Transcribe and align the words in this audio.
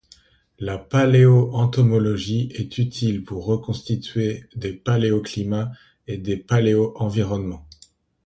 La 0.57 0.79
paléoentomologie 0.79 2.49
est 2.55 2.79
utile 2.79 3.23
pour 3.23 3.45
reconstituer 3.45 4.45
des 4.55 4.73
paléoclimats 4.73 5.71
et 6.07 6.17
des 6.17 6.37
paléoenvironnements. 6.37 7.67